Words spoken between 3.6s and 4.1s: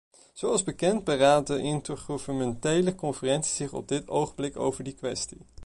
op dit